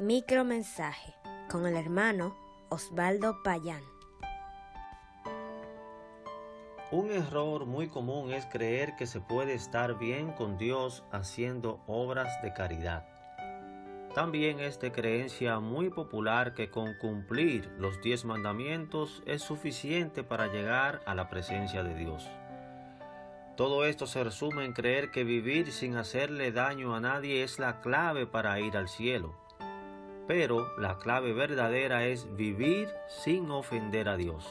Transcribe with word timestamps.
Micromensaje 0.00 1.12
con 1.50 1.66
el 1.66 1.74
hermano 1.74 2.36
Osvaldo 2.68 3.42
Payán. 3.42 3.82
Un 6.92 7.10
error 7.10 7.66
muy 7.66 7.88
común 7.88 8.32
es 8.32 8.46
creer 8.46 8.94
que 8.94 9.08
se 9.08 9.20
puede 9.20 9.54
estar 9.54 9.98
bien 9.98 10.30
con 10.34 10.56
Dios 10.56 11.02
haciendo 11.10 11.80
obras 11.88 12.40
de 12.42 12.52
caridad. 12.52 13.08
También 14.14 14.60
es 14.60 14.78
de 14.78 14.92
creencia 14.92 15.58
muy 15.58 15.90
popular 15.90 16.54
que 16.54 16.70
con 16.70 16.94
cumplir 16.94 17.68
los 17.76 18.00
diez 18.00 18.24
mandamientos 18.24 19.24
es 19.26 19.42
suficiente 19.42 20.22
para 20.22 20.46
llegar 20.46 21.00
a 21.06 21.16
la 21.16 21.28
presencia 21.28 21.82
de 21.82 21.96
Dios. 21.96 22.30
Todo 23.56 23.84
esto 23.84 24.06
se 24.06 24.22
resume 24.22 24.64
en 24.64 24.74
creer 24.74 25.10
que 25.10 25.24
vivir 25.24 25.72
sin 25.72 25.96
hacerle 25.96 26.52
daño 26.52 26.94
a 26.94 27.00
nadie 27.00 27.42
es 27.42 27.58
la 27.58 27.80
clave 27.80 28.28
para 28.28 28.60
ir 28.60 28.76
al 28.76 28.88
cielo. 28.88 29.47
Pero 30.28 30.78
la 30.78 30.98
clave 30.98 31.32
verdadera 31.32 32.04
es 32.06 32.36
vivir 32.36 32.90
sin 33.08 33.50
ofender 33.50 34.10
a 34.10 34.16
Dios. 34.16 34.46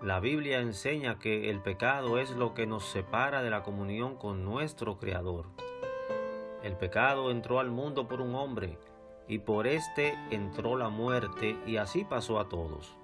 La 0.00 0.20
Biblia 0.20 0.60
enseña 0.60 1.18
que 1.18 1.50
el 1.50 1.60
pecado 1.60 2.18
es 2.18 2.30
lo 2.30 2.54
que 2.54 2.64
nos 2.64 2.84
separa 2.84 3.42
de 3.42 3.50
la 3.50 3.64
comunión 3.64 4.14
con 4.14 4.44
nuestro 4.44 4.98
Creador. 4.98 5.46
El 6.62 6.76
pecado 6.76 7.32
entró 7.32 7.58
al 7.58 7.72
mundo 7.72 8.06
por 8.06 8.20
un 8.20 8.36
hombre, 8.36 8.78
y 9.26 9.40
por 9.40 9.66
éste 9.66 10.16
entró 10.30 10.76
la 10.76 10.90
muerte, 10.90 11.58
y 11.66 11.78
así 11.78 12.04
pasó 12.04 12.38
a 12.38 12.48
todos. 12.48 12.96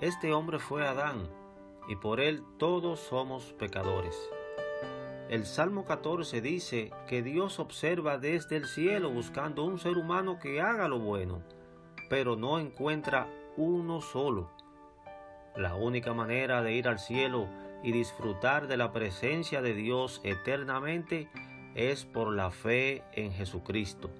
Este 0.00 0.32
hombre 0.32 0.58
fue 0.58 0.88
Adán, 0.88 1.28
y 1.88 1.96
por 1.96 2.20
él 2.20 2.42
todos 2.58 3.00
somos 3.00 3.52
pecadores. 3.52 4.16
El 5.30 5.46
Salmo 5.46 5.84
14 5.84 6.40
dice 6.40 6.90
que 7.06 7.22
Dios 7.22 7.60
observa 7.60 8.18
desde 8.18 8.56
el 8.56 8.66
cielo 8.66 9.10
buscando 9.10 9.62
un 9.62 9.78
ser 9.78 9.96
humano 9.96 10.40
que 10.40 10.60
haga 10.60 10.88
lo 10.88 10.98
bueno, 10.98 11.40
pero 12.08 12.34
no 12.34 12.58
encuentra 12.58 13.28
uno 13.56 14.00
solo. 14.00 14.50
La 15.54 15.76
única 15.76 16.14
manera 16.14 16.62
de 16.62 16.72
ir 16.72 16.88
al 16.88 16.98
cielo 16.98 17.46
y 17.84 17.92
disfrutar 17.92 18.66
de 18.66 18.76
la 18.76 18.90
presencia 18.92 19.62
de 19.62 19.72
Dios 19.72 20.20
eternamente 20.24 21.28
es 21.76 22.04
por 22.04 22.32
la 22.32 22.50
fe 22.50 23.04
en 23.12 23.30
Jesucristo. 23.30 24.10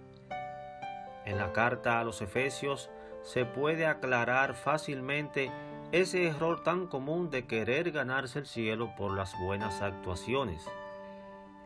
En 1.27 1.39
la 1.39 1.53
carta 1.53 1.99
a 1.99 2.05
los 2.05 2.23
Efesios 2.23 2.89
se 3.23 3.45
puede 3.45 3.85
aclarar 3.85 4.55
fácilmente 4.55 5.51
ese 5.91 6.29
error 6.29 6.63
tan 6.63 6.87
común 6.87 7.31
de 7.31 7.49
querer 7.49 7.91
ganarse 7.91 8.39
el 8.39 8.47
cielo 8.47 8.95
por 8.97 9.17
las 9.17 9.37
buenas 9.41 9.83
actuaciones. 9.83 10.71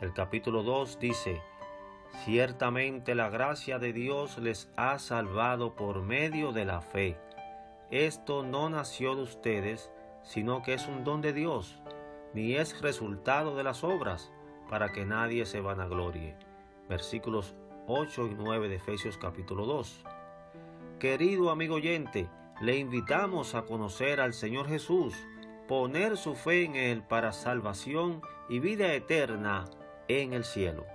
El 0.04 0.12
capítulo 0.12 0.62
2 0.62 0.98
dice, 0.98 1.40
Ciertamente 2.26 3.14
la 3.14 3.30
gracia 3.30 3.78
de 3.78 3.94
Dios 3.94 4.36
les 4.36 4.70
ha 4.76 4.98
salvado 4.98 5.76
por 5.76 6.02
medio 6.02 6.52
de 6.52 6.66
la 6.66 6.82
fe. 6.82 7.16
Esto 7.90 8.42
no 8.42 8.68
nació 8.68 9.16
de 9.16 9.22
ustedes, 9.22 9.90
sino 10.22 10.62
que 10.62 10.74
es 10.74 10.88
un 10.88 11.04
don 11.04 11.22
de 11.22 11.32
Dios, 11.32 11.80
ni 12.34 12.54
es 12.54 12.82
resultado 12.82 13.56
de 13.56 13.64
las 13.64 13.82
obras, 13.82 14.30
para 14.68 14.92
que 14.92 15.06
nadie 15.06 15.46
se 15.46 15.62
vanaglorie. 15.62 16.36
Versículos 16.86 17.54
8 17.86 18.26
y 18.26 18.34
9 18.34 18.68
de 18.68 18.74
Efesios 18.74 19.16
capítulo 19.16 19.64
2. 19.64 20.04
Querido 20.98 21.48
amigo 21.48 21.76
oyente, 21.76 22.28
le 22.60 22.76
invitamos 22.76 23.54
a 23.54 23.62
conocer 23.62 24.20
al 24.20 24.34
Señor 24.34 24.68
Jesús, 24.68 25.14
poner 25.66 26.18
su 26.18 26.34
fe 26.34 26.64
en 26.64 26.76
Él 26.76 27.02
para 27.02 27.32
salvación 27.32 28.20
y 28.50 28.58
vida 28.58 28.92
eterna 28.92 29.64
en 30.08 30.32
el 30.32 30.44
cielo. 30.44 30.86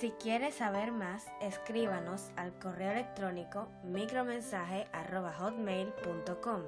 Si 0.00 0.10
quieres 0.12 0.54
saber 0.56 0.92
más, 0.92 1.26
escríbanos 1.40 2.30
al 2.36 2.52
correo 2.58 2.92
electrónico 2.92 3.68
micromensaje.hotmail.com. 3.84 6.62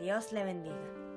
Dios 0.00 0.32
le 0.32 0.44
bendiga. 0.44 1.07